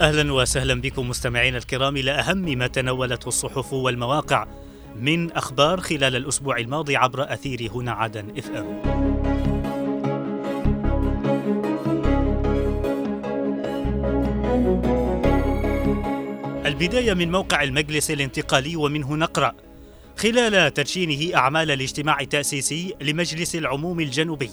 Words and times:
أهلا 0.00 0.32
وسهلا 0.32 0.80
بكم 0.80 1.08
مستمعينا 1.08 1.58
الكرام 1.58 1.96
إلى 1.96 2.10
أهم 2.10 2.58
ما 2.58 2.66
تناولته 2.66 3.28
الصحف 3.28 3.72
والمواقع 3.72 4.46
من 4.96 5.32
أخبار 5.32 5.80
خلال 5.80 6.16
الأسبوع 6.16 6.58
الماضي 6.58 6.96
عبر 6.96 7.32
أثير 7.32 7.70
هنا 7.74 7.92
عدن 7.92 8.38
إف 8.38 8.50
إم. 8.50 8.80
البداية 16.66 17.14
من 17.14 17.30
موقع 17.30 17.62
المجلس 17.62 18.10
الانتقالي 18.10 18.76
ومنه 18.76 19.16
نقرأ 19.16 19.54
خلال 20.16 20.74
تدشينه 20.74 21.36
أعمال 21.36 21.70
الاجتماع 21.70 22.20
التأسيسي 22.20 22.94
لمجلس 23.00 23.56
العموم 23.56 24.00
الجنوبي 24.00 24.50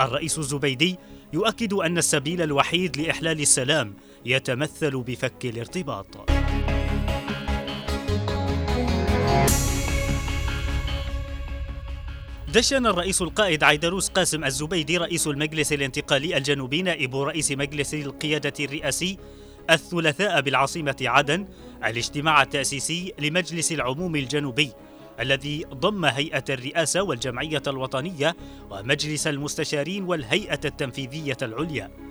الرئيس 0.00 0.38
الزبيدي 0.38 0.98
يؤكد 1.32 1.72
أن 1.72 1.98
السبيل 1.98 2.42
الوحيد 2.42 2.96
لإحلال 2.96 3.40
السلام 3.40 3.94
يتمثل 4.26 5.02
بفك 5.02 5.44
الارتباط 5.44 6.06
دشن 12.54 12.86
الرئيس 12.86 13.22
القائد 13.22 13.64
عيدروس 13.64 14.08
قاسم 14.08 14.44
الزبيدي 14.44 14.98
رئيس 14.98 15.26
المجلس 15.26 15.72
الانتقالي 15.72 16.36
الجنوبي 16.36 16.82
نائب 16.82 17.16
رئيس 17.16 17.52
مجلس 17.52 17.94
القيادة 17.94 18.64
الرئاسي 18.64 19.18
الثلاثاء 19.70 20.40
بالعاصمة 20.40 20.96
عدن 21.00 21.46
الاجتماع 21.84 22.42
التأسيسي 22.42 23.12
لمجلس 23.18 23.72
العموم 23.72 24.16
الجنوبي 24.16 24.72
الذي 25.20 25.64
ضم 25.74 26.04
هيئة 26.04 26.44
الرئاسة 26.50 27.02
والجمعية 27.02 27.62
الوطنية 27.66 28.36
ومجلس 28.70 29.26
المستشارين 29.26 30.04
والهيئة 30.04 30.60
التنفيذية 30.64 31.36
العليا. 31.42 32.05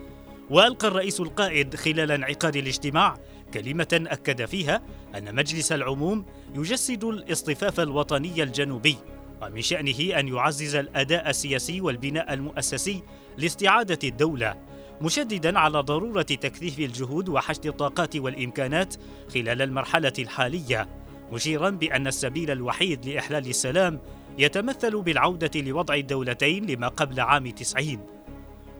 وألقى 0.49 0.87
الرئيس 0.87 1.19
القائد 1.19 1.75
خلال 1.75 2.11
انعقاد 2.11 2.55
الاجتماع 2.55 3.17
كلمة 3.53 3.87
أكد 4.07 4.45
فيها 4.45 4.81
أن 5.17 5.35
مجلس 5.35 5.71
العموم 5.71 6.25
يجسد 6.55 7.03
الاصطفاف 7.03 7.79
الوطني 7.79 8.43
الجنوبي 8.43 8.97
ومن 9.41 9.61
شأنه 9.61 10.19
أن 10.19 10.27
يعزز 10.27 10.75
الأداء 10.75 11.29
السياسي 11.29 11.81
والبناء 11.81 12.33
المؤسسي 12.33 13.03
لاستعادة 13.37 13.99
الدولة 14.03 14.55
مشددا 15.01 15.59
على 15.59 15.79
ضرورة 15.79 16.21
تكثيف 16.21 16.79
الجهود 16.79 17.29
وحشد 17.29 17.65
الطاقات 17.65 18.15
والإمكانات 18.15 18.95
خلال 19.33 19.61
المرحلة 19.61 20.13
الحالية 20.19 20.87
مشيرا 21.31 21.69
بأن 21.69 22.07
السبيل 22.07 22.51
الوحيد 22.51 23.05
لإحلال 23.05 23.49
السلام 23.49 23.99
يتمثل 24.37 25.01
بالعودة 25.01 25.61
لوضع 25.61 25.95
الدولتين 25.95 26.65
لما 26.65 26.87
قبل 26.87 27.19
عام 27.19 27.49
تسعين. 27.49 28.14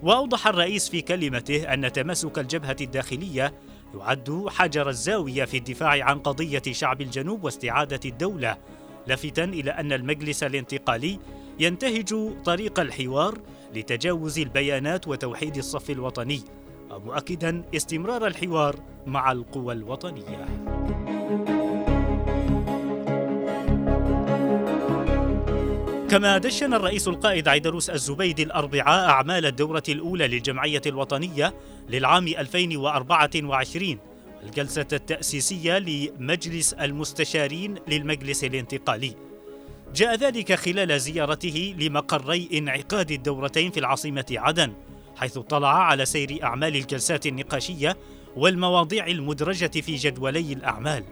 وأوضح 0.05 0.47
الرئيس 0.47 0.89
في 0.89 1.01
كلمته 1.01 1.73
أن 1.73 1.91
تماسك 1.91 2.39
الجبهة 2.39 2.75
الداخلية 2.81 3.53
يعد 3.95 4.45
حجر 4.47 4.89
الزاوية 4.89 5.45
في 5.45 5.57
الدفاع 5.57 6.05
عن 6.05 6.19
قضية 6.19 6.61
شعب 6.71 7.01
الجنوب 7.01 7.43
واستعادة 7.43 7.99
الدولة 8.05 8.57
لافتا 9.07 9.43
إلى 9.43 9.71
أن 9.71 9.93
المجلس 9.93 10.43
الانتقالي 10.43 11.19
ينتهج 11.59 12.33
طريق 12.45 12.79
الحوار 12.79 13.39
لتجاوز 13.75 14.39
البيانات 14.39 15.07
وتوحيد 15.07 15.57
الصف 15.57 15.89
الوطني 15.89 16.41
ومؤكدا 16.91 17.63
استمرار 17.75 18.27
الحوار 18.27 18.75
مع 19.05 19.31
القوى 19.31 19.73
الوطنية. 19.73 20.45
كما 26.15 26.37
دشن 26.37 26.73
الرئيس 26.73 27.07
القائد 27.07 27.47
عيدروس 27.47 27.89
الزبيدي 27.89 28.43
الأربعاء 28.43 29.09
أعمال 29.09 29.45
الدورة 29.45 29.83
الأولى 29.89 30.27
للجمعية 30.27 30.81
الوطنية 30.85 31.53
للعام 31.89 32.27
2024 32.27 33.97
الجلسة 34.43 34.87
التأسيسية 34.93 35.77
لمجلس 35.77 36.73
المستشارين 36.73 37.75
للمجلس 37.87 38.43
الانتقالي. 38.43 39.15
جاء 39.95 40.15
ذلك 40.15 40.53
خلال 40.53 40.99
زيارته 40.99 41.75
لمقري 41.79 42.49
انعقاد 42.53 43.11
الدورتين 43.11 43.71
في 43.71 43.79
العاصمة 43.79 44.25
عدن 44.31 44.73
حيث 45.15 45.37
اطلع 45.37 45.83
على 45.83 46.05
سير 46.05 46.43
أعمال 46.43 46.75
الجلسات 46.75 47.25
النقاشية 47.25 47.97
والمواضيع 48.35 49.07
المدرجة 49.07 49.81
في 49.81 49.95
جدولي 49.95 50.53
الأعمال. 50.53 51.03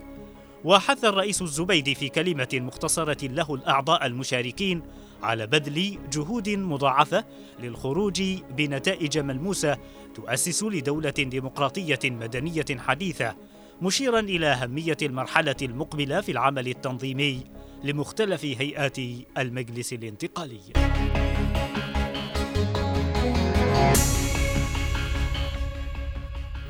وحث 0.64 1.06
الرئيس 1.06 1.42
الزبيدي 1.42 1.96
في 1.96 2.10
كلمة 2.10 2.48
مختصرة 2.54 3.28
له 3.28 3.56
الأعضاء 3.56 4.06
المشاركين 4.06 4.82
على 5.24 5.48
بذل 5.48 5.98
جهود 6.12 6.50
مضاعفة 6.50 7.26
للخروج 7.60 8.24
بنتائج 8.58 9.18
ملموسة 9.18 9.78
تؤسس 10.16 10.64
لدولة 10.64 11.10
ديمقراطية 11.10 12.00
مدنية 12.06 12.66
حديثة 12.78 13.36
مشيرا 13.82 14.20
إلى 14.20 14.48
أهمية 14.48 14.98
المرحلة 15.02 15.56
المقبلة 15.62 16.22
في 16.22 16.32
العمل 16.32 16.68
التنظيمي 16.68 17.44
لمختلف 17.84 18.46
هيئات 18.46 18.98
المجلس 19.38 19.94
الانتقالي. 19.94 20.60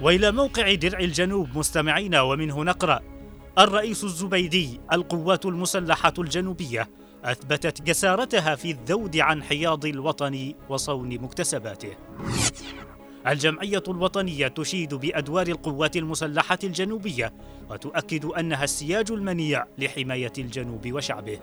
وإلى 0.01 0.31
موقع 0.31 0.73
درع 0.73 0.99
الجنوب 0.99 1.57
مستمعين 1.57 2.15
ومنه 2.15 2.63
نقرأ 2.63 3.12
الرئيس 3.59 4.03
الزبيدي 4.03 4.79
القوات 4.93 5.45
المسلحة 5.45 6.13
الجنوبية 6.19 6.89
أثبتت 7.23 7.81
جسارتها 7.81 8.55
في 8.55 8.71
الذود 8.71 9.17
عن 9.17 9.43
حياض 9.43 9.85
الوطن 9.85 10.53
وصون 10.69 11.09
مكتسباته. 11.09 11.89
الجمعية 13.27 13.83
الوطنية 13.87 14.47
تشيد 14.47 14.93
بأدوار 14.93 15.47
القوات 15.47 15.97
المسلحة 15.97 16.59
الجنوبية 16.63 17.33
وتؤكد 17.69 18.25
أنها 18.25 18.63
السياج 18.63 19.11
المنيع 19.11 19.65
لحماية 19.77 20.33
الجنوب 20.37 20.93
وشعبه. 20.93 21.39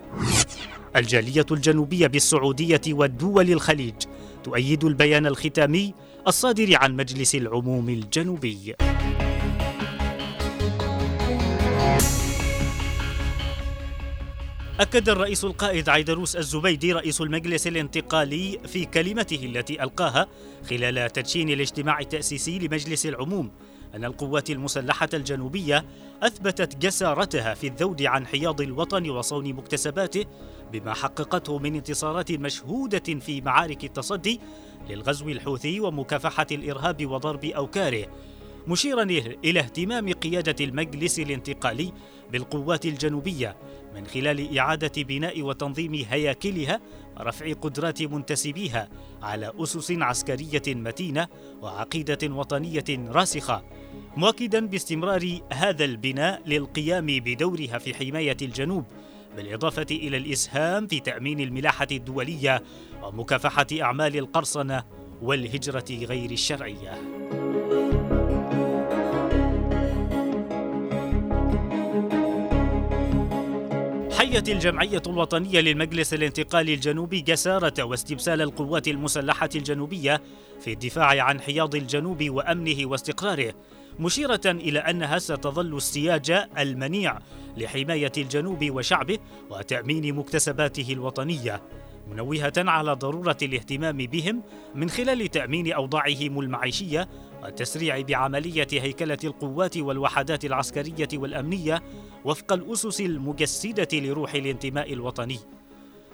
الجالية 0.95 1.45
الجنوبية 1.51 2.07
بالسعودية 2.07 2.81
والدول 2.87 3.51
الخليج 3.51 3.95
تؤيد 4.43 4.83
البيان 4.83 5.25
الختامي 5.25 5.93
الصادر 6.27 6.75
عن 6.75 6.95
مجلس 6.95 7.35
العموم 7.35 7.89
الجنوبي. 7.89 8.75
أكد 14.81 15.09
الرئيس 15.09 15.43
القائد 15.43 15.89
عيدروس 15.89 16.35
الزبيدي 16.35 16.93
رئيس 16.93 17.21
المجلس 17.21 17.67
الانتقالي 17.67 18.59
في 18.67 18.85
كلمته 18.85 19.45
التي 19.45 19.83
ألقاها 19.83 20.27
خلال 20.69 21.09
تدشين 21.09 21.49
الاجتماع 21.49 21.99
التأسيسي 21.99 22.59
لمجلس 22.59 23.05
العموم 23.05 23.51
أن 23.95 24.05
القوات 24.05 24.49
المسلحة 24.49 25.09
الجنوبية 25.13 25.85
أثبتت 26.23 26.75
جسارتها 26.75 27.53
في 27.53 27.67
الذود 27.67 28.01
عن 28.01 28.27
حياض 28.27 28.61
الوطن 28.61 29.09
وصون 29.09 29.53
مكتسباته 29.53 30.25
بما 30.71 30.93
حققته 30.93 31.59
من 31.59 31.75
انتصارات 31.75 32.31
مشهودة 32.31 33.19
في 33.19 33.41
معارك 33.41 33.83
التصدي 33.83 34.39
للغزو 34.89 35.29
الحوثي 35.29 35.79
ومكافحة 35.79 36.47
الإرهاب 36.51 37.05
وضرب 37.05 37.45
أوكاره 37.45 38.07
مشيرا 38.67 39.03
إلى 39.43 39.59
اهتمام 39.59 40.11
قيادة 40.13 40.65
المجلس 40.65 41.19
الانتقالي 41.19 41.93
بالقوات 42.31 42.85
الجنوبية 42.85 43.57
من 43.95 44.07
خلال 44.07 44.57
إعادة 44.57 45.03
بناء 45.03 45.41
وتنظيم 45.41 45.93
هياكلها 45.93 46.81
ورفع 47.19 47.53
قدرات 47.53 48.01
منتسبيها 48.01 48.89
على 49.21 49.51
أسس 49.59 49.91
عسكرية 49.91 50.61
متينة 50.67 51.27
وعقيدة 51.61 52.35
وطنية 52.35 52.85
راسخة 52.89 53.63
مؤكدا 54.17 54.67
باستمرار 54.67 55.39
هذا 55.53 55.85
البناء 55.85 56.41
للقيام 56.45 57.05
بدورها 57.05 57.77
في 57.77 57.93
حماية 57.93 58.37
الجنوب 58.41 58.85
بالإضافة 59.35 59.85
إلى 59.91 60.17
الإسهام 60.17 60.87
في 60.87 60.99
تأمين 60.99 61.39
الملاحة 61.39 61.87
الدولية 61.91 62.63
ومكافحة 63.03 63.67
أعمال 63.81 64.17
القرصنة 64.17 64.83
والهجرة 65.21 65.85
غير 65.91 66.31
الشرعية. 66.31 67.01
حيت 74.21 74.49
الجمعية 74.49 75.01
الوطنية 75.07 75.59
للمجلس 75.59 76.13
الانتقالي 76.13 76.73
الجنوبي 76.73 77.21
جسارة 77.21 77.83
واستبسال 77.83 78.41
القوات 78.41 78.87
المسلحة 78.87 79.49
الجنوبية 79.55 80.21
في 80.59 80.73
الدفاع 80.73 81.23
عن 81.23 81.41
حياض 81.41 81.75
الجنوب 81.75 82.29
وأمنه 82.29 82.85
واستقراره 82.85 83.53
مشيرة 83.99 84.41
إلى 84.45 84.79
أنها 84.79 85.19
ستظل 85.19 85.77
السياج 85.77 86.31
المنيع 86.57 87.19
لحماية 87.57 88.11
الجنوب 88.17 88.71
وشعبه 88.71 89.17
وتأمين 89.49 90.15
مكتسباته 90.15 90.93
الوطنية 90.93 91.61
منوهة 92.11 92.53
على 92.57 92.93
ضرورة 92.93 93.37
الاهتمام 93.41 93.97
بهم 93.97 94.43
من 94.75 94.89
خلال 94.89 95.27
تأمين 95.27 95.73
أوضاعهم 95.73 96.39
المعيشية 96.39 97.07
والتسريع 97.41 98.01
بعملية 98.01 98.67
هيكلة 98.71 99.17
القوات 99.23 99.77
والوحدات 99.77 100.45
العسكرية 100.45 101.07
والأمنية 101.13 101.83
وفق 102.25 102.53
الأسس 102.53 103.01
المجسدة 103.01 103.87
لروح 103.93 104.33
الانتماء 104.33 104.93
الوطني. 104.93 105.39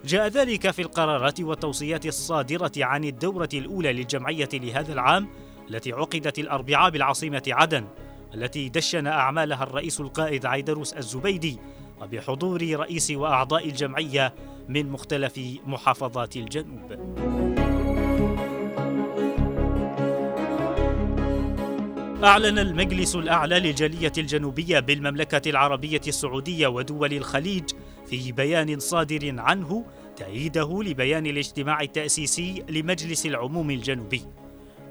جاء 0.05 0.27
ذلك 0.27 0.71
في 0.71 0.81
القرارات 0.81 1.41
والتوصيات 1.41 2.05
الصادرة 2.05 2.71
عن 2.77 3.03
الدورة 3.03 3.49
الأولى 3.53 3.93
للجمعية 3.93 4.49
لهذا 4.53 4.93
العام 4.93 5.27
التي 5.69 5.91
عقدت 5.91 6.39
الأربعاء 6.39 6.89
بالعاصمة 6.89 7.43
عدن 7.47 7.87
التي 8.33 8.69
دشن 8.69 9.07
أعمالها 9.07 9.63
الرئيس 9.63 10.01
القائد 10.01 10.45
عيدروس 10.45 10.93
الزبيدي 10.93 11.59
وبحضور 12.01 12.61
رئيس 12.61 13.11
وأعضاء 13.11 13.65
الجمعية 13.65 14.33
من 14.69 14.89
مختلف 14.89 15.39
محافظات 15.65 16.35
الجنوب. 16.37 17.36
أعلن 22.23 22.59
المجلس 22.59 23.15
الأعلى 23.15 23.59
للجالية 23.59 24.11
الجنوبية 24.17 24.79
بالمملكة 24.79 25.49
العربية 25.49 26.01
السعودية 26.07 26.67
ودول 26.67 27.13
الخليج 27.13 27.63
في 28.05 28.31
بيان 28.31 28.79
صادر 28.79 29.39
عنه 29.39 29.85
تأييده 30.15 30.83
لبيان 30.83 31.25
الاجتماع 31.25 31.81
التأسيسي 31.81 32.63
لمجلس 32.69 33.25
العموم 33.25 33.71
الجنوبي. 33.71 34.21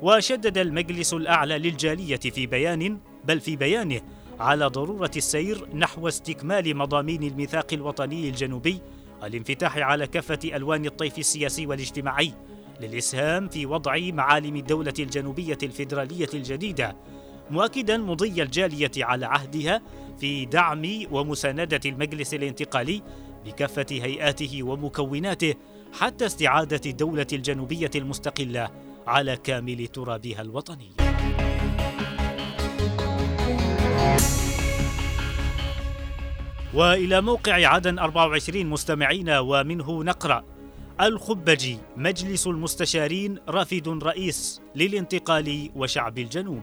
وشدد 0.02 0.58
المجلس 0.58 1.14
الأعلى 1.14 1.58
للجالية 1.58 2.16
في 2.16 2.46
بيان 2.46 2.98
بل 3.24 3.40
في 3.40 3.56
بيانه 3.56 4.00
على 4.40 4.66
ضرورة 4.66 5.10
السير 5.16 5.68
نحو 5.74 6.08
استكمال 6.08 6.76
مضامين 6.76 7.22
الميثاق 7.22 7.66
الوطني 7.72 8.28
الجنوبي 8.28 8.80
والانفتاح 9.22 9.78
على 9.78 10.06
كافة 10.06 10.38
ألوان 10.44 10.86
الطيف 10.86 11.18
السياسي 11.18 11.66
والاجتماعي 11.66 12.32
للإسهام 12.80 13.48
في 13.48 13.66
وضع 13.66 13.98
معالم 13.98 14.56
الدولة 14.56 14.94
الجنوبية 14.98 15.58
الفيدرالية 15.62 16.28
الجديدة 16.34 16.96
مؤكدا 17.50 17.96
مضي 17.96 18.42
الجالية 18.42 18.90
على 18.98 19.26
عهدها 19.26 19.82
في 20.20 20.44
دعم 20.44 20.82
ومساندة 21.10 21.80
المجلس 21.86 22.34
الانتقالي 22.34 23.02
بكافة 23.44 23.86
هيئاته 23.90 24.62
ومكوناته 24.62 25.54
حتى 25.92 26.26
استعادة 26.26 26.80
الدولة 26.86 27.26
الجنوبية 27.32 27.90
المستقلة 27.94 28.70
على 29.06 29.36
كامل 29.36 29.86
ترابها 29.86 30.40
الوطني. 30.40 30.90
وإلى 36.74 37.20
موقع 37.20 37.66
عدن 37.68 37.98
24 37.98 38.66
مستمعين 38.66 39.30
ومنه 39.30 40.04
نقرأ 40.04 40.44
الخبجي 41.00 41.78
مجلس 41.96 42.46
المستشارين 42.46 43.38
رافد 43.48 43.88
رئيس 43.88 44.60
للانتقال 44.74 45.70
وشعب 45.76 46.18
الجنوب. 46.18 46.62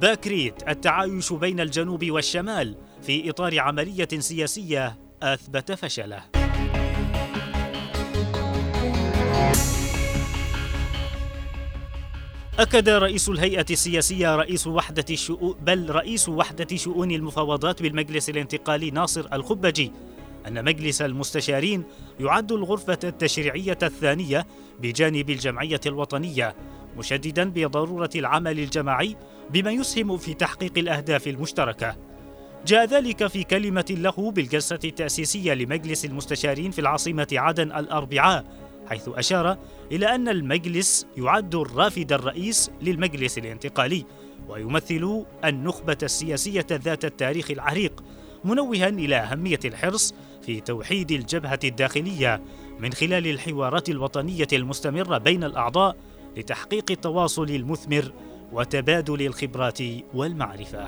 باكريت 0.00 0.68
التعايش 0.68 1.32
بين 1.32 1.60
الجنوب 1.60 2.10
والشمال 2.10 2.76
في 3.02 3.30
إطار 3.30 3.60
عملية 3.60 4.08
سياسية 4.18 4.98
أثبت 5.22 5.72
فشله. 5.72 6.22
أكد 12.58 12.88
رئيس 12.88 13.28
الهيئة 13.28 13.66
السياسية 13.70 14.36
رئيس 14.36 14.66
وحدة 14.66 15.04
الشؤون 15.10 15.54
بل 15.62 15.90
رئيس 15.90 16.28
وحدة 16.28 16.76
شؤون 16.76 17.10
المفاوضات 17.10 17.82
بالمجلس 17.82 18.30
الانتقالي 18.30 18.90
ناصر 18.90 19.26
الخبجي 19.32 19.92
أن 20.46 20.64
مجلس 20.64 21.02
المستشارين 21.02 21.84
يعد 22.20 22.52
الغرفة 22.52 22.98
التشريعية 23.04 23.78
الثانية 23.82 24.46
بجانب 24.80 25.30
الجمعية 25.30 25.80
الوطنية 25.86 26.56
مشددا 26.96 27.50
بضرورة 27.50 28.10
العمل 28.16 28.58
الجماعي 28.58 29.16
بما 29.50 29.70
يسهم 29.70 30.16
في 30.16 30.34
تحقيق 30.34 30.78
الأهداف 30.78 31.26
المشتركة. 31.28 31.96
جاء 32.66 32.84
ذلك 32.84 33.26
في 33.26 33.44
كلمة 33.44 33.84
له 33.90 34.30
بالجلسة 34.30 34.78
التأسيسية 34.84 35.54
لمجلس 35.54 36.04
المستشارين 36.04 36.70
في 36.70 36.78
العاصمة 36.78 37.28
عدن 37.32 37.72
الأربعاء 37.72 38.44
حيث 38.88 39.08
أشار 39.08 39.58
إلى 39.92 40.14
أن 40.14 40.28
المجلس 40.28 41.06
يعد 41.16 41.54
الرافد 41.54 42.12
الرئيس 42.12 42.70
للمجلس 42.82 43.38
الانتقالي 43.38 44.04
ويمثل 44.48 45.24
النخبة 45.44 45.98
السياسية 46.02 46.66
ذات 46.70 47.04
التاريخ 47.04 47.50
العريق 47.50 48.04
منوها 48.46 48.88
إلى 48.88 49.16
أهمية 49.16 49.60
الحرص 49.64 50.14
في 50.42 50.60
توحيد 50.60 51.12
الجبهة 51.12 51.58
الداخلية 51.64 52.42
من 52.80 52.92
خلال 52.92 53.26
الحوارات 53.26 53.88
الوطنية 53.88 54.48
المستمرة 54.52 55.18
بين 55.18 55.44
الأعضاء 55.44 55.96
لتحقيق 56.36 56.90
التواصل 56.90 57.50
المثمر 57.50 58.12
وتبادل 58.52 59.26
الخبرات 59.26 59.78
والمعرفة. 60.14 60.86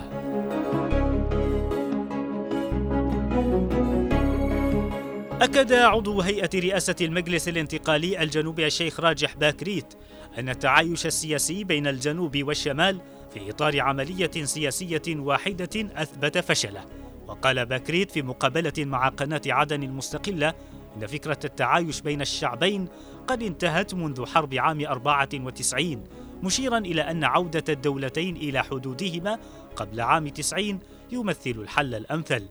أكد 5.41 5.73
عضو 5.73 6.21
هيئة 6.21 6.49
رئاسة 6.55 6.95
المجلس 7.01 7.47
الانتقالي 7.47 8.23
الجنوبي 8.23 8.67
الشيخ 8.67 8.99
راجح 8.99 9.35
باكريت 9.35 9.93
أن 10.37 10.49
التعايش 10.49 11.05
السياسي 11.05 11.63
بين 11.63 11.87
الجنوب 11.87 12.43
والشمال 12.43 13.01
في 13.33 13.49
إطار 13.49 13.81
عملية 13.81 14.31
سياسية 14.43 15.01
واحدة 15.07 15.89
أثبت 15.95 16.37
فشله 16.37 16.85
وقال 17.29 17.65
باكريت 17.65 18.11
في 18.11 18.21
مقابلة 18.21 18.73
مع 18.77 19.07
قناة 19.07 19.41
عدن 19.47 19.83
المستقلة 19.83 20.53
إن 20.97 21.07
فكرة 21.07 21.39
التعايش 21.45 22.01
بين 22.01 22.21
الشعبين 22.21 22.87
قد 23.27 23.43
انتهت 23.43 23.93
منذ 23.93 24.25
حرب 24.25 24.53
عام 24.53 24.85
94 24.85 26.03
مشيرا 26.43 26.77
إلى 26.77 27.01
أن 27.01 27.23
عودة 27.23 27.63
الدولتين 27.69 28.35
إلى 28.35 28.63
حدودهما 28.63 29.39
قبل 29.75 30.01
عام 30.01 30.27
90 30.27 30.79
يمثل 31.11 31.49
الحل 31.49 31.95
الأمثل. 31.95 32.47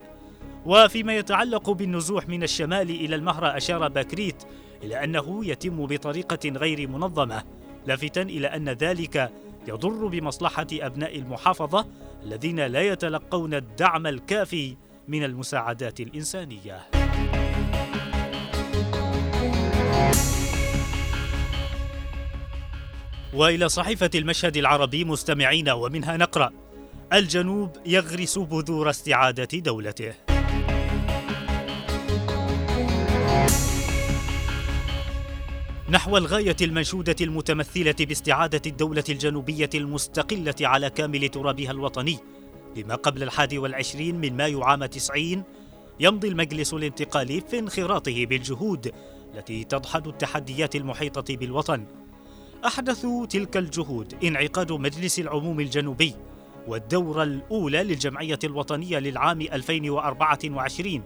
وفيما 0.65 1.17
يتعلق 1.17 1.69
بالنزوح 1.69 2.29
من 2.29 2.43
الشمال 2.43 2.89
إلى 2.89 3.15
المهرة 3.15 3.57
أشار 3.57 3.87
باكريت 3.87 4.43
إلى 4.83 5.03
أنه 5.03 5.45
يتم 5.45 5.85
بطريقة 5.85 6.49
غير 6.49 6.87
منظمة 6.87 7.43
لافتا 7.87 8.21
إلى 8.21 8.47
أن 8.47 8.69
ذلك 8.69 9.31
يضر 9.67 10.07
بمصلحة 10.07 10.67
أبناء 10.73 11.17
المحافظة 11.17 11.87
الذين 12.23 12.59
لا 12.59 12.81
يتلقون 12.81 13.53
الدعم 13.53 14.07
الكافي 14.07 14.75
من 15.07 15.23
المساعدات 15.23 15.99
الإنسانية. 15.99 16.79
وإلى 23.33 23.69
صحيفة 23.69 24.09
المشهد 24.15 24.57
العربي 24.57 25.05
مستمعين 25.05 25.69
ومنها 25.69 26.17
نقرأ 26.17 26.51
الجنوب 27.13 27.77
يغرس 27.85 28.37
بذور 28.37 28.89
استعادة 28.89 29.59
دولته 29.59 30.28
نحو 35.91 36.17
الغاية 36.17 36.55
المنشودة 36.61 37.15
المتمثلة 37.21 37.95
باستعادة 37.99 38.61
الدولة 38.65 39.03
الجنوبية 39.09 39.69
المستقلة 39.75 40.55
على 40.61 40.89
كامل 40.89 41.29
ترابها 41.29 41.71
الوطني 41.71 42.17
لما 42.75 42.95
قبل 42.95 43.23
الحادي 43.23 43.57
والعشرين 43.57 44.15
من 44.15 44.37
مايو 44.37 44.63
عام 44.63 44.85
تسعين 44.85 45.43
يمضي 45.99 46.27
المجلس 46.27 46.73
الانتقالي 46.73 47.41
في 47.41 47.59
انخراطه 47.59 48.25
بالجهود 48.25 48.91
التي 49.33 49.63
تدحض 49.63 50.07
التحديات 50.07 50.75
المحيطة 50.75 51.35
بالوطن. 51.35 51.85
أحدث 52.65 53.05
تلك 53.29 53.57
الجهود 53.57 54.23
انعقاد 54.23 54.71
مجلس 54.71 55.19
العموم 55.19 55.59
الجنوبي 55.59 56.15
والدورة 56.67 57.23
الأولى 57.23 57.83
للجمعية 57.83 58.39
الوطنية 58.43 58.99
للعام 58.99 59.41
2024 59.41 61.03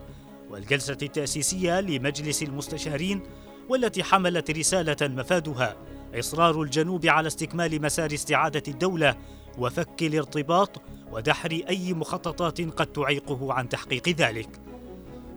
والجلسة 0.50 0.98
التأسيسية 1.02 1.82
لمجلس 1.82 2.44
المستشارين 2.44 3.22
والتي 3.70 4.04
حملت 4.04 4.52
رسالة 4.52 4.98
مفادها 5.02 5.76
إصرار 6.16 6.62
الجنوب 6.62 7.06
على 7.06 7.28
استكمال 7.28 7.82
مسار 7.82 8.14
استعادة 8.14 8.64
الدولة 8.68 9.16
وفك 9.58 10.04
الارتباط 10.04 10.82
ودحر 11.12 11.52
أي 11.70 11.94
مخططات 11.94 12.62
قد 12.62 12.88
تعيقه 12.88 13.54
عن 13.54 13.70
تحقيق 13.70 14.10
ذلك. 14.10 14.50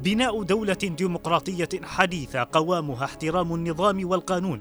بناء 0.01 0.43
دولة 0.43 0.75
ديمقراطية 0.75 1.69
حديثة 1.83 2.49
قوامها 2.53 3.05
احترام 3.05 3.55
النظام 3.55 4.09
والقانون 4.09 4.61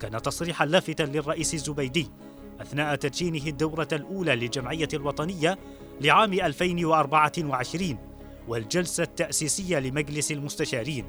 كان 0.00 0.22
تصريحا 0.22 0.66
لافتا 0.66 1.02
للرئيس 1.02 1.54
الزبيدي 1.54 2.10
أثناء 2.60 2.94
تدشينه 2.94 3.46
الدورة 3.46 3.88
الأولى 3.92 4.36
للجمعية 4.36 4.88
الوطنية 4.94 5.58
لعام 6.00 6.32
2024 6.32 7.98
والجلسة 8.48 9.02
التأسيسية 9.02 9.78
لمجلس 9.78 10.32
المستشارين 10.32 11.04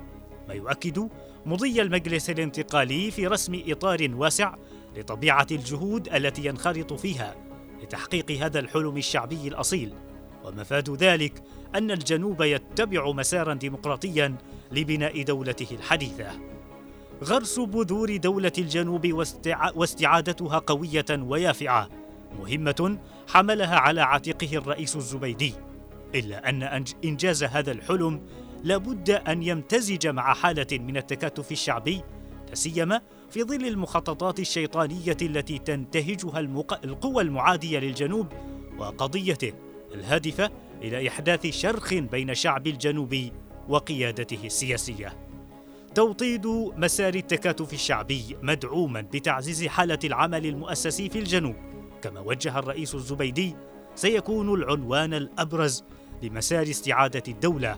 ما 0.47 0.53
يؤكد 0.53 1.09
مضي 1.45 1.81
المجلس 1.81 2.29
الانتقالي 2.29 3.11
في 3.11 3.27
رسم 3.27 3.61
إطار 3.67 4.09
واسع 4.13 4.55
لطبيعة 4.97 5.47
الجهود 5.51 6.09
التي 6.13 6.45
ينخرط 6.45 6.93
فيها 6.93 7.35
لتحقيق 7.83 8.31
هذا 8.31 8.59
الحلم 8.59 8.97
الشعبي 8.97 9.47
الأصيل. 9.47 9.93
ومفاد 10.43 10.89
ذلك 10.89 11.43
أن 11.75 11.91
الجنوب 11.91 12.41
يتبع 12.41 13.11
مسارا 13.11 13.53
ديمقراطيا 13.53 14.35
لبناء 14.71 15.23
دولته 15.23 15.67
الحديثة. 15.75 16.31
غرس 17.23 17.59
بذور 17.59 18.17
دولة 18.17 18.51
الجنوب 18.57 19.13
واستع... 19.13 19.71
واستعادتها 19.75 20.59
قوية 20.59 21.05
ويافعة 21.11 21.89
مهمة 22.39 22.99
حملها 23.27 23.75
على 23.75 24.01
عاتقه 24.01 24.57
الرئيس 24.57 24.95
الزبيدي. 24.95 25.53
إلا 26.15 26.49
أن 26.49 26.83
إنجاز 27.05 27.43
هذا 27.43 27.71
الحلم 27.71 28.21
لابد 28.63 29.09
أن 29.09 29.43
يمتزج 29.43 30.07
مع 30.07 30.33
حالة 30.33 30.67
من 30.71 30.97
التكاتف 30.97 31.51
الشعبي 31.51 32.01
لا 32.49 32.55
سيما 32.55 33.01
في 33.29 33.43
ظل 33.43 33.65
المخططات 33.67 34.39
الشيطانية 34.39 35.17
التي 35.21 35.57
تنتهجها 35.57 36.39
المق... 36.39 36.85
القوى 36.85 37.23
المعادية 37.23 37.79
للجنوب 37.79 38.27
وقضيته 38.77 39.53
الهادفة 39.93 40.51
إلى 40.81 41.07
إحداث 41.07 41.47
شرخ 41.47 41.93
بين 41.93 42.33
شعب 42.33 42.67
الجنوب 42.67 43.15
وقيادته 43.69 44.39
السياسية. 44.45 45.13
توطيد 45.95 46.47
مسار 46.77 47.15
التكاتف 47.15 47.73
الشعبي 47.73 48.37
مدعوما 48.41 49.01
بتعزيز 49.01 49.65
حالة 49.65 49.99
العمل 50.03 50.45
المؤسسي 50.45 51.09
في 51.09 51.19
الجنوب، 51.19 51.55
كما 52.01 52.19
وجه 52.19 52.59
الرئيس 52.59 52.95
الزبيدي 52.95 53.55
سيكون 53.95 54.53
العنوان 54.53 55.13
الأبرز 55.13 55.83
لمسار 56.23 56.63
استعادة 56.63 57.23
الدولة 57.27 57.77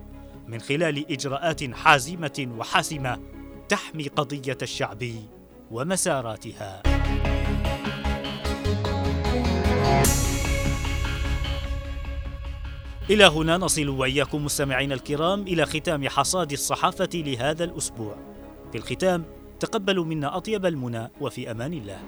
من 0.50 0.60
خلال 0.60 1.12
إجراءات 1.12 1.74
حازمة 1.74 2.48
وحاسمة 2.58 3.20
تحمي 3.70 4.08
قضية 4.08 4.58
الشعب 4.62 5.04
ومساراتها. 5.72 6.82
إلى 13.10 13.26
هنا 13.26 13.58
نصل 13.58 13.90
وإياكم 13.90 14.46
مستمعينا 14.46 14.96
الكرام 14.96 15.42
إلى 15.42 15.66
ختام 15.66 16.10
حصاد 16.10 16.52
الصحافة 16.52 17.10
لهذا 17.14 17.64
الأسبوع. 17.64 18.16
في 18.72 18.78
الختام 18.78 19.26
تقبلوا 19.60 20.06
منا 20.06 20.38
أطيب 20.38 20.66
المنى 20.66 21.12
وفي 21.22 21.52
أمان 21.52 21.74
الله. 21.74 22.00